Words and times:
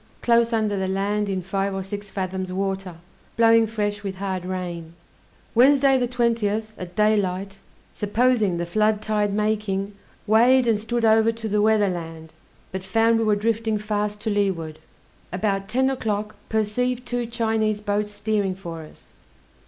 close 0.23 0.51
under 0.51 0.75
the 0.75 0.87
land 0.87 1.29
in 1.29 1.43
five 1.43 1.75
or 1.75 1.83
six 1.83 2.09
fathoms 2.09 2.51
water, 2.51 2.95
blowing 3.37 3.67
fresh, 3.67 4.01
with 4.01 4.15
hard 4.15 4.43
rain. 4.43 4.95
Wednesday, 5.53 5.95
the 5.95 6.07
20th, 6.07 6.73
at 6.75 6.95
daylight, 6.95 7.59
supposing 7.93 8.57
the 8.57 8.65
flood 8.65 8.99
tide 8.99 9.31
making, 9.31 9.93
weighed 10.25 10.65
and 10.65 10.79
stood 10.79 11.05
over 11.05 11.31
to 11.33 11.47
the 11.47 11.61
weather 11.61 11.87
land, 11.89 12.33
but 12.71 12.83
found 12.83 13.19
we 13.19 13.23
were 13.25 13.35
drifting 13.35 13.77
fast 13.77 14.19
to 14.21 14.31
leeward. 14.31 14.79
About 15.31 15.67
ten 15.67 15.87
o'clock 15.87 16.35
perceived 16.49 17.05
two 17.05 17.27
Chinese 17.27 17.79
boats 17.79 18.11
steering 18.11 18.55
for 18.55 18.81
us. 18.81 19.13